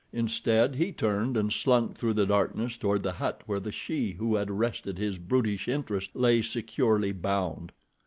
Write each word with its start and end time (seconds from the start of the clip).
Instead 0.13 0.77
he 0.77 0.91
turned 0.91 1.37
and 1.37 1.53
slunk 1.53 1.93
through 1.95 2.13
the 2.15 2.25
darkness 2.25 2.75
toward 2.75 3.03
the 3.03 3.11
hut 3.11 3.43
where 3.45 3.59
the 3.59 3.71
she 3.71 4.13
who 4.13 4.33
had 4.35 4.49
arrested 4.49 4.97
his 4.97 5.19
brutish 5.19 5.67
interest 5.67 6.09
lay 6.15 6.41
securely 6.41 7.11
bound. 7.11 7.71